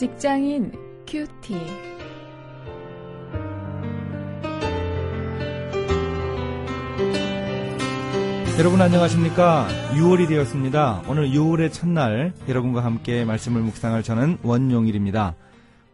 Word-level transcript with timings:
직장인 0.00 0.72
큐티. 1.06 1.54
여러분 8.58 8.80
안녕하십니까? 8.80 9.68
6월이 9.92 10.26
되었습니다. 10.26 11.02
오늘 11.06 11.28
6월의 11.28 11.70
첫날 11.74 12.32
여러분과 12.48 12.82
함께 12.82 13.26
말씀을 13.26 13.60
묵상할 13.60 14.02
저는 14.02 14.38
원용일입니다. 14.42 15.36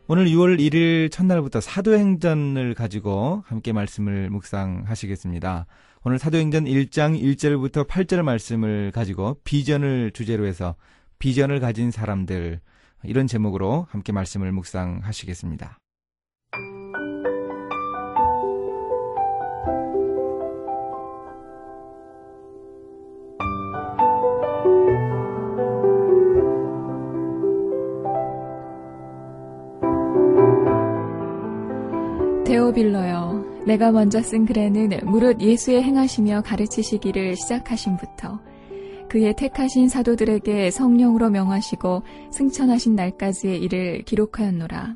오늘 0.07 0.27
6월 0.27 0.61
1일 0.61 1.11
첫날부터 1.11 1.61
사도행전을 1.61 2.75
가지고 2.75 3.43
함께 3.45 3.73
말씀을 3.73 4.30
묵상하시겠습니다. 4.30 5.66
오늘 6.05 6.20
사도행전 6.20 6.66
1장 6.66 7.20
1절부터 7.20 7.88
8절 7.88 8.23
말씀을 8.23 8.93
가지고 8.93 9.41
비전을 9.43 10.12
주제로 10.12 10.47
해서 10.47 10.77
비전을 11.19 11.59
가진 11.59 11.91
사람들 11.91 12.61
이런 13.02 13.27
제목으로 13.27 13.86
함께 13.91 14.12
말씀을 14.12 14.52
묵상하시겠습니다. 14.52 15.78
데오빌러여, 32.44 33.44
내가 33.66 33.91
먼저 33.91 34.22
쓴 34.22 34.47
글에는 34.47 35.00
무릇 35.05 35.41
예수의 35.41 35.83
행하시며 35.83 36.42
가르치시기를 36.42 37.34
시작하신부터 37.34 38.38
그의 39.17 39.33
택하신 39.34 39.89
사도들에게 39.89 40.70
성령으로 40.70 41.31
명하시고 41.31 42.03
승천하신 42.33 42.97
날까지의 42.97 43.62
일을 43.62 44.03
기록하였노라. 44.03 44.95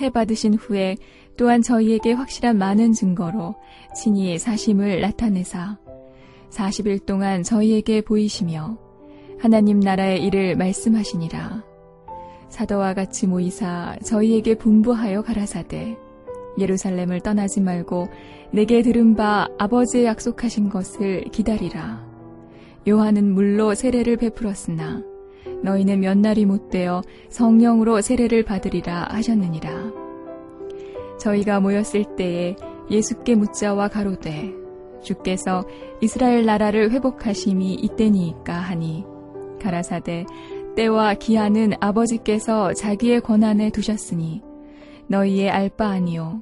해 0.00 0.08
받으신 0.08 0.54
후에 0.54 0.96
또한 1.36 1.60
저희에게 1.60 2.14
확실한 2.14 2.56
많은 2.56 2.94
증거로 2.94 3.56
친히 3.94 4.38
사심을 4.38 5.02
나타내사 5.02 5.76
40일 6.48 7.04
동안 7.04 7.42
저희에게 7.42 8.00
보이시며 8.00 8.78
하나님 9.38 9.78
나라의 9.78 10.24
일을 10.24 10.56
말씀하시니라. 10.56 11.62
사도와 12.48 12.94
같이 12.94 13.26
모이사 13.26 13.98
저희에게 14.02 14.54
분부하여 14.54 15.20
가라사대 15.20 15.98
예루살렘을 16.56 17.20
떠나지 17.20 17.60
말고 17.60 18.08
내게 18.52 18.80
들은 18.80 19.14
바 19.14 19.48
아버지의 19.58 20.06
약속하신 20.06 20.70
것을 20.70 21.24
기다리라. 21.24 22.07
요한은 22.86 23.32
물로 23.34 23.74
세례를 23.74 24.16
베풀었으나 24.16 25.02
너희는 25.62 26.00
몇 26.00 26.16
날이 26.16 26.46
못되어 26.46 27.02
성령으로 27.30 28.00
세례를 28.00 28.44
받으리라 28.44 29.08
하셨느니라. 29.10 29.92
저희가 31.18 31.60
모였을 31.60 32.04
때에 32.16 32.54
예수께 32.90 33.34
묻자와 33.34 33.88
가로되 33.88 34.52
주께서 35.02 35.66
이스라엘 36.00 36.46
나라를 36.46 36.90
회복하심이 36.92 37.74
이때니까 37.74 38.54
하니 38.54 39.04
가라사대 39.60 40.26
때와 40.76 41.14
기한은 41.14 41.72
아버지께서 41.80 42.72
자기의 42.72 43.20
권한에 43.20 43.70
두셨으니 43.70 44.42
너희의 45.08 45.50
알 45.50 45.68
바 45.70 45.88
아니요 45.88 46.40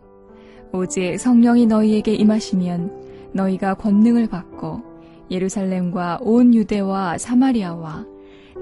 오직 0.73 1.17
성령이 1.19 1.67
너희에게 1.67 2.15
임하시면 2.15 3.31
너희가 3.33 3.75
권능을 3.75 4.29
받고 4.29 4.83
예루살렘과 5.31 6.19
온 6.21 6.55
유대와 6.55 7.19
사마리아와 7.19 8.07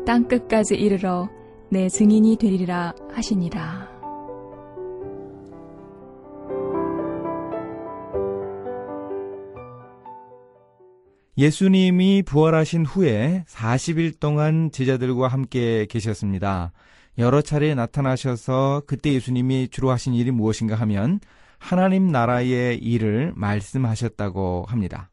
땅 0.06 0.28
끝까지 0.28 0.74
이르러 0.74 1.28
내 1.70 1.88
증인이 1.88 2.36
되리라 2.36 2.94
하시니라. 3.12 3.94
예수님이 11.36 12.22
부활하신 12.22 12.84
후에 12.84 13.44
40일 13.48 14.20
동안 14.20 14.70
제자들과 14.70 15.26
함께 15.26 15.86
계셨습니다. 15.86 16.72
여러 17.18 17.42
차례 17.42 17.74
나타나셔서 17.74 18.82
그때 18.86 19.12
예수님이 19.12 19.68
주로 19.68 19.90
하신 19.90 20.14
일이 20.14 20.30
무엇인가 20.30 20.76
하면 20.76 21.18
하나님 21.58 22.08
나라의 22.08 22.78
일을 22.78 23.32
말씀하셨다고 23.34 24.66
합니다. 24.68 25.10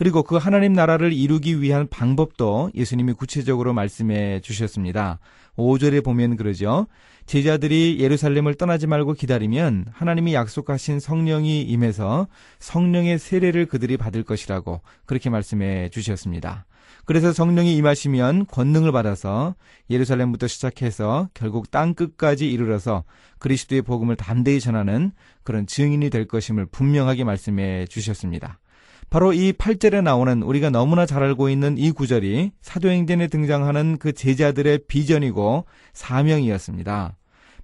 그리고 0.00 0.22
그 0.22 0.36
하나님 0.36 0.72
나라를 0.72 1.12
이루기 1.12 1.60
위한 1.60 1.86
방법도 1.86 2.70
예수님이 2.74 3.12
구체적으로 3.12 3.74
말씀해 3.74 4.40
주셨습니다. 4.40 5.18
5절에 5.58 6.02
보면 6.02 6.38
그러죠. 6.38 6.86
제자들이 7.26 7.98
예루살렘을 8.00 8.54
떠나지 8.54 8.86
말고 8.86 9.12
기다리면 9.12 9.88
하나님이 9.92 10.32
약속하신 10.32 11.00
성령이 11.00 11.60
임해서 11.64 12.28
성령의 12.60 13.18
세례를 13.18 13.66
그들이 13.66 13.98
받을 13.98 14.22
것이라고 14.22 14.80
그렇게 15.04 15.28
말씀해 15.28 15.90
주셨습니다. 15.90 16.64
그래서 17.04 17.34
성령이 17.34 17.76
임하시면 17.76 18.46
권능을 18.46 18.92
받아서 18.92 19.54
예루살렘부터 19.90 20.46
시작해서 20.46 21.28
결국 21.34 21.70
땅 21.70 21.92
끝까지 21.92 22.50
이르러서 22.50 23.04
그리스도의 23.38 23.82
복음을 23.82 24.16
담대히 24.16 24.60
전하는 24.60 25.12
그런 25.42 25.66
증인이 25.66 26.08
될 26.08 26.26
것임을 26.26 26.64
분명하게 26.64 27.24
말씀해 27.24 27.84
주셨습니다. 27.84 28.60
바로 29.10 29.32
이 29.32 29.52
8절에 29.52 30.02
나오는 30.02 30.40
우리가 30.42 30.70
너무나 30.70 31.04
잘 31.04 31.24
알고 31.24 31.50
있는 31.50 31.76
이 31.76 31.90
구절이 31.90 32.52
사도행전에 32.62 33.26
등장하는 33.26 33.98
그 33.98 34.12
제자들의 34.12 34.82
비전이고 34.86 35.64
사명이었습니다. 35.92 37.16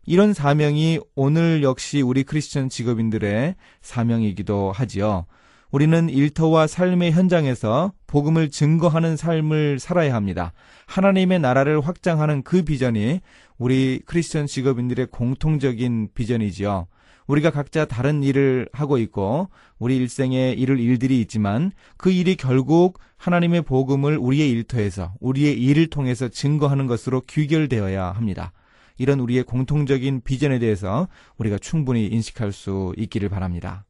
이런 0.07 0.35
사명이 0.35 0.99
오늘 1.15 1.63
역시 1.63 2.03
우리 2.03 2.25
크리스천 2.25 2.69
직업인들의 2.69 3.55
사명이기도 3.81 4.73
하지요. 4.73 5.27
우리는 5.71 6.09
일터와 6.09 6.67
삶의 6.67 7.13
현장에서 7.13 7.93
복음을 8.09 8.51
증거하는 8.51 9.17
삶을 9.17 9.79
살아야 9.79 10.15
합니다. 10.15 10.53
하나님의 10.87 11.39
나라를 11.39 11.81
확장하는 11.81 12.43
그 12.43 12.63
비전이 12.63 13.21
우리 13.57 14.01
크리스천 14.05 14.47
직업인들의 14.47 15.07
공통적인 15.13 16.09
비전이지요. 16.13 16.89
우리가 17.27 17.51
각자 17.51 17.85
다른 17.85 18.23
일을 18.23 18.69
하고 18.73 18.99
있고 18.99 19.49
우리 19.79 19.97
일생에 19.97 20.53
이룰 20.53 20.81
일들이 20.81 21.21
있지만 21.21 21.73
그 21.97 22.11
일이 22.11 22.37
결국 22.37 22.99
하나님의 23.17 23.63
복음을 23.63 24.17
우리의 24.17 24.51
일터에서 24.51 25.15
우리의 25.21 25.61
일을 25.61 25.89
통해서 25.89 26.29
증거하는 26.29 26.87
것으로 26.87 27.23
귀결되어야 27.23 28.13
합니다. 28.13 28.53
이런 28.99 29.21
우리의 29.21 29.45
공통적인 29.45 30.23
비전에 30.23 30.59
대해서 30.59 31.09
우리가 31.37 31.59
충분히 31.59 32.07
인식할 32.07 32.53
수 32.53 32.95
있기를 32.97 33.29
바랍니다. 33.29 33.85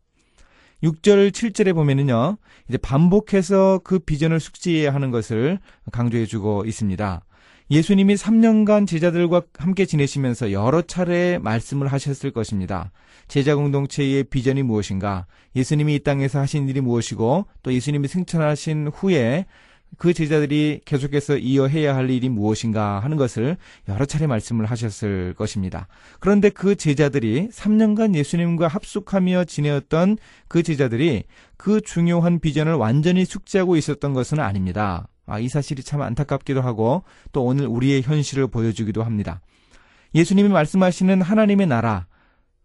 6절, 0.82 1.30
7절에 1.30 1.74
보면은요, 1.74 2.36
이제 2.68 2.76
반복해서 2.76 3.80
그 3.82 3.98
비전을 3.98 4.40
숙지해야 4.40 4.92
하는 4.92 5.10
것을 5.10 5.58
강조해 5.90 6.26
주고 6.26 6.64
있습니다. 6.66 7.22
예수님이 7.68 8.14
3년간 8.14 8.86
제자들과 8.86 9.42
함께 9.58 9.86
지내시면서 9.86 10.52
여러 10.52 10.82
차례 10.82 11.38
말씀을 11.38 11.88
하셨을 11.88 12.30
것입니다. 12.30 12.92
제자 13.26 13.56
공동체의 13.56 14.24
비전이 14.24 14.62
무엇인가? 14.62 15.26
예수님이 15.56 15.96
이 15.96 15.98
땅에서 15.98 16.38
하신 16.38 16.68
일이 16.68 16.80
무엇이고 16.80 17.46
또 17.64 17.72
예수님이 17.72 18.06
승천하신 18.06 18.92
후에 18.94 19.46
그 19.98 20.12
제자들이 20.12 20.82
계속해서 20.84 21.38
이어해야 21.38 21.96
할 21.96 22.08
일이 22.10 22.28
무엇인가 22.28 23.00
하는 23.00 23.16
것을 23.16 23.56
여러 23.88 24.04
차례 24.04 24.28
말씀을 24.28 24.66
하셨을 24.66 25.34
것입니다. 25.34 25.88
그런데 26.20 26.50
그 26.50 26.76
제자들이 26.76 27.48
3년간 27.48 28.14
예수님과 28.14 28.68
합숙하며 28.68 29.44
지내었던 29.44 30.18
그 30.46 30.62
제자들이 30.62 31.24
그 31.56 31.80
중요한 31.80 32.38
비전을 32.38 32.74
완전히 32.74 33.24
숙지하고 33.24 33.76
있었던 33.76 34.12
것은 34.12 34.38
아닙니다. 34.38 35.08
아, 35.26 35.38
이 35.38 35.48
사실이 35.48 35.82
참 35.82 36.02
안타깝기도 36.02 36.62
하고 36.62 37.02
또 37.32 37.44
오늘 37.44 37.66
우리의 37.66 38.02
현실을 38.02 38.46
보여주기도 38.46 39.02
합니다. 39.02 39.40
예수님이 40.14 40.48
말씀하시는 40.48 41.20
하나님의 41.20 41.66
나라, 41.66 42.06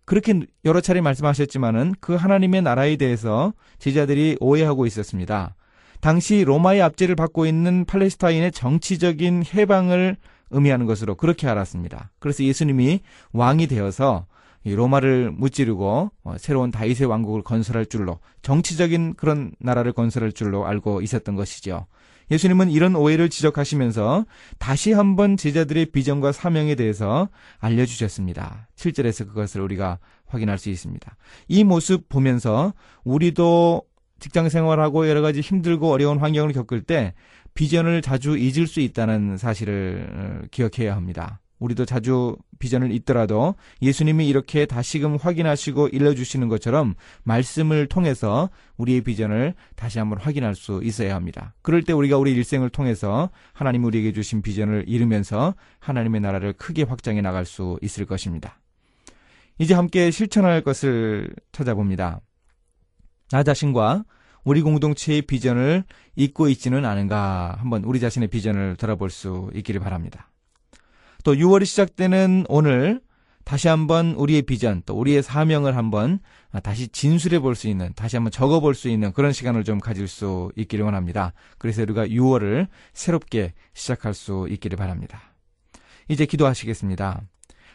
그렇게 0.05 0.41
여러 0.65 0.81
차례 0.81 1.01
말씀하셨지만은 1.01 1.95
그 1.99 2.15
하나님의 2.15 2.61
나라에 2.61 2.95
대해서 2.97 3.53
제자들이 3.79 4.37
오해하고 4.39 4.85
있었습니다. 4.85 5.55
당시 6.01 6.43
로마의 6.43 6.81
압제를 6.81 7.15
받고 7.15 7.45
있는 7.45 7.85
팔레스타인의 7.85 8.51
정치적인 8.51 9.43
해방을 9.53 10.17
의미하는 10.49 10.85
것으로 10.85 11.15
그렇게 11.15 11.47
알았습니다. 11.47 12.11
그래서 12.19 12.43
예수님이 12.43 13.01
왕이 13.31 13.67
되어서 13.67 14.25
로마를 14.63 15.31
무찌르고 15.31 16.11
어, 16.23 16.35
새로운 16.37 16.71
다윗의 16.71 17.07
왕국을 17.07 17.43
건설할 17.43 17.85
줄로 17.87 18.19
정치적인 18.41 19.15
그런 19.15 19.51
나라를 19.59 19.93
건설할 19.93 20.31
줄로 20.31 20.65
알고 20.65 21.01
있었던 21.01 21.35
것이죠. 21.35 21.87
예수님은 22.29 22.71
이런 22.71 22.95
오해를 22.95 23.29
지적하시면서 23.29 24.25
다시 24.57 24.93
한번 24.93 25.35
제자들의 25.35 25.87
비전과 25.87 26.31
사명에 26.31 26.75
대해서 26.75 27.27
알려주셨습니다. 27.59 28.69
7절에서 28.77 29.27
그것을 29.27 29.61
우리가 29.61 29.99
확인할 30.27 30.57
수 30.57 30.69
있습니다. 30.69 31.17
이 31.49 31.63
모습 31.65 32.07
보면서 32.07 32.73
우리도 33.03 33.83
직장 34.19 34.47
생활하고 34.47 35.09
여러 35.09 35.21
가지 35.21 35.41
힘들고 35.41 35.91
어려운 35.91 36.19
환경을 36.19 36.53
겪을 36.53 36.83
때 36.83 37.13
비전을 37.53 38.01
자주 38.01 38.37
잊을 38.37 38.65
수 38.65 38.79
있다는 38.79 39.35
사실을 39.35 40.07
어, 40.13 40.47
기억해야 40.51 40.95
합니다. 40.95 41.40
우리도 41.61 41.85
자주 41.85 42.35
비전을 42.59 42.91
잊더라도 42.91 43.55
예수님이 43.81 44.27
이렇게 44.27 44.65
다시금 44.65 45.15
확인하시고 45.15 45.89
일러주시는 45.89 46.49
것처럼 46.49 46.95
말씀을 47.23 47.87
통해서 47.87 48.49
우리의 48.77 49.01
비전을 49.01 49.53
다시 49.75 49.99
한번 49.99 50.19
확인할 50.19 50.55
수 50.55 50.81
있어야 50.83 51.15
합니다. 51.15 51.53
그럴 51.61 51.83
때 51.83 51.93
우리가 51.93 52.17
우리 52.17 52.31
일생을 52.33 52.69
통해서 52.71 53.29
하나님 53.53 53.85
우리에게 53.85 54.11
주신 54.11 54.41
비전을 54.41 54.85
이루면서 54.87 55.55
하나님의 55.79 56.21
나라를 56.21 56.53
크게 56.53 56.83
확장해 56.83 57.21
나갈 57.21 57.45
수 57.45 57.77
있을 57.81 58.05
것입니다. 58.05 58.59
이제 59.59 59.75
함께 59.75 60.09
실천할 60.09 60.61
것을 60.63 61.29
찾아봅니다. 61.51 62.21
나 63.31 63.43
자신과 63.43 64.03
우리 64.43 64.63
공동체의 64.63 65.21
비전을 65.21 65.83
잊고 66.15 66.49
있지는 66.49 66.85
않은가 66.85 67.57
한번 67.59 67.83
우리 67.83 67.99
자신의 67.99 68.29
비전을 68.29 68.77
돌아볼 68.77 69.11
수 69.11 69.51
있기를 69.53 69.79
바랍니다. 69.79 70.31
또 71.23 71.33
6월이 71.35 71.65
시작되는 71.65 72.45
오늘 72.50 73.01
다시 73.44 73.68
한번 73.68 74.12
우리의 74.13 74.44
비전 74.44 74.83
또 74.85 74.95
우리의 74.95 75.23
사명을 75.23 75.75
한번 75.75 76.19
다시 76.63 76.88
진술해 76.88 77.39
볼 77.39 77.56
수 77.56 77.68
있는 77.68 77.91
다시 77.95 78.15
한번 78.15 78.31
적어 78.31 78.59
볼 78.59 78.75
수 78.75 78.88
있는 78.88 79.12
그런 79.13 79.31
시간을 79.31 79.63
좀 79.63 79.79
가질 79.79 80.07
수 80.07 80.51
있기를 80.56 80.85
원합니다. 80.85 81.33
그래서 81.57 81.81
우리가 81.81 82.07
6월을 82.07 82.68
새롭게 82.94 83.53
시작할 83.73 84.13
수 84.13 84.47
있기를 84.50 84.77
바랍니다. 84.77 85.21
이제 86.07 86.25
기도하시겠습니다. 86.25 87.21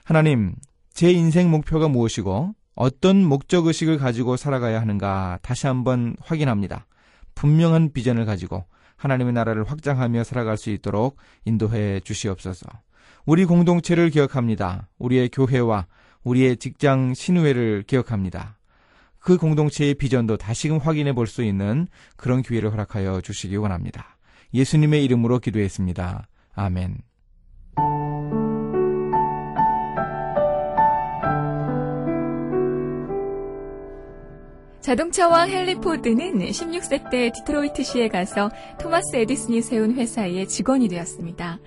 하나님, 0.05 0.55
제 0.93 1.11
인생 1.11 1.51
목표가 1.51 1.89
무엇이고 1.89 2.55
어떤 2.75 3.25
목적 3.25 3.67
의식을 3.67 3.99
가지고 3.99 4.37
살아가야 4.37 4.81
하는가 4.81 5.39
다시 5.43 5.67
한번 5.67 6.17
확인합니다. 6.21 6.87
분명한 7.35 7.93
비전을 7.93 8.25
가지고 8.25 8.65
하나님의 8.97 9.33
나라를 9.33 9.65
확장하며 9.65 10.25
살아갈 10.25 10.57
수 10.57 10.71
있도록 10.71 11.17
인도해 11.45 12.01
주시옵소서. 12.01 12.67
우리 13.27 13.45
공동체를 13.45 14.11
기억합니다. 14.11 14.89
우리의 14.99 15.29
교회와 15.31 15.87
우리의 16.23 16.57
직장 16.59 17.13
신우회를 17.13 17.83
기억합니다. 17.87 18.57
그 19.19 19.37
공동체의 19.37 19.95
비전도 19.95 20.37
다시금 20.37 20.79
확인해 20.79 21.13
볼 21.13 21.27
수 21.27 21.43
있는 21.43 21.89
그런 22.17 22.43
기회를 22.43 22.71
허락하여 22.73 23.21
주시기 23.21 23.57
원합니다. 23.57 24.17
예수님의 24.55 25.05
이름으로 25.05 25.41
기도했습니다. 25.41 26.29
아멘. 26.55 26.99
자동차왕 34.87 35.51
헨리 35.51 35.75
포드는 35.75 36.39
16세 36.39 37.11
때 37.11 37.33
디트로이트시에 37.33 38.07
가서 38.07 38.53
토마스 38.79 39.17
에디슨이 39.17 39.61
세운 39.61 39.97
회사의 39.97 40.47
직원이 40.47 40.87
되었습니다. 40.87 41.59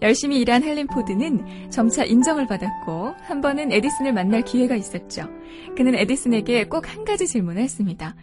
열심히 0.00 0.38
일한 0.38 0.62
헨리 0.62 0.84
포드는 0.84 1.70
점차 1.70 2.04
인정을 2.04 2.46
받았고 2.46 3.16
한 3.22 3.40
번은 3.40 3.72
에디슨을 3.72 4.12
만날 4.12 4.42
기회가 4.42 4.76
있었죠. 4.76 5.28
그는 5.76 5.96
에디슨에게 5.96 6.68
꼭 6.68 6.88
한 6.88 7.04
가지 7.04 7.26
질문을 7.26 7.60
했습니다. 7.62 8.14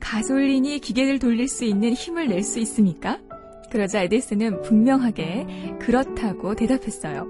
가솔린이 0.00 0.80
기계를 0.80 1.18
돌릴 1.18 1.48
수 1.48 1.64
있는 1.64 1.94
힘을 1.94 2.28
낼 2.28 2.42
수 2.42 2.58
있습니까? 2.58 3.18
그러자 3.74 4.02
에디슨은 4.02 4.62
분명하게 4.62 5.78
그렇다고 5.80 6.54
대답했어요. 6.54 7.26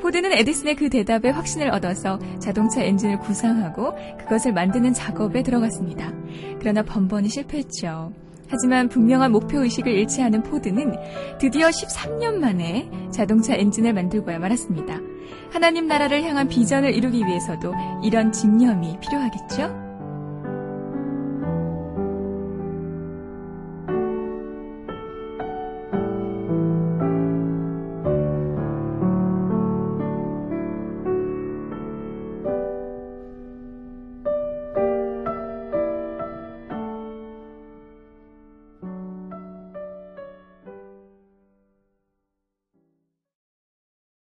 포드는 0.00 0.32
에디슨의 0.32 0.76
그 0.76 0.88
대답에 0.88 1.28
확신을 1.28 1.68
얻어서 1.68 2.18
자동차 2.38 2.82
엔진을 2.82 3.18
구상하고 3.18 3.92
그것을 4.20 4.54
만드는 4.54 4.94
작업에 4.94 5.42
들어갔습니다. 5.42 6.10
그러나 6.60 6.82
번번이 6.82 7.28
실패했죠. 7.28 8.10
하지만 8.48 8.88
분명한 8.88 9.32
목표의식을 9.32 9.92
잃지 9.92 10.22
않은 10.22 10.44
포드는 10.44 10.94
드디어 11.38 11.68
13년 11.68 12.36
만에 12.36 12.88
자동차 13.10 13.54
엔진을 13.54 13.92
만들고야 13.92 14.38
말았습니다. 14.38 14.98
하나님 15.50 15.88
나라를 15.88 16.22
향한 16.22 16.48
비전을 16.48 16.94
이루기 16.94 17.18
위해서도 17.18 17.74
이런 18.02 18.32
집념이 18.32 18.98
필요하겠죠? 19.00 19.91